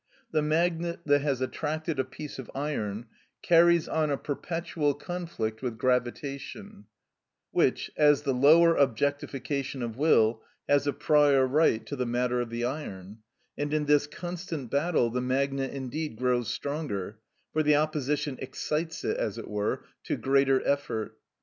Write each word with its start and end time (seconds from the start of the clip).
The 0.31 0.41
magnet 0.41 1.01
that 1.05 1.21
has 1.21 1.41
attracted 1.41 1.99
a 1.99 2.03
piece 2.03 2.39
of 2.39 2.49
iron 2.55 3.05
carries 3.43 3.87
on 3.87 4.09
a 4.09 4.17
perpetual 4.17 4.95
conflict 4.95 5.61
with 5.61 5.77
gravitation, 5.77 6.85
which, 7.51 7.91
as 7.95 8.23
the 8.23 8.33
lower 8.33 8.75
objectification 8.75 9.83
of 9.83 9.97
will, 9.97 10.41
has 10.67 10.87
a 10.87 10.91
prior 10.93 11.45
right 11.45 11.85
to 11.85 11.95
the 11.95 12.07
matter 12.07 12.41
of 12.41 12.49
the 12.49 12.65
iron; 12.65 13.19
and 13.55 13.75
in 13.75 13.85
this 13.85 14.07
constant 14.07 14.71
battle 14.71 15.11
the 15.11 15.21
magnet 15.21 15.71
indeed 15.71 16.15
grows 16.15 16.47
stronger, 16.51 17.19
for 17.53 17.61
the 17.61 17.75
opposition 17.75 18.37
excites 18.41 19.03
it, 19.03 19.17
as 19.17 19.37
it 19.37 19.47
were, 19.47 19.85
to 20.05 20.17
greater 20.17 20.65
effort. 20.67 21.15